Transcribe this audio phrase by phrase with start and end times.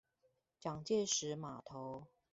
[0.59, 2.07] 蔣介石碼頭